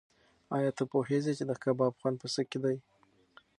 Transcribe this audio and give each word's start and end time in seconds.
ایا 0.55 0.71
ته 0.77 0.83
پوهېږې 0.91 1.33
چې 1.37 1.43
د 1.47 1.51
کباب 1.63 1.93
خوند 1.99 2.17
په 2.21 2.27
څه 2.33 2.41
کې 2.49 2.59
دی؟ 2.63 2.77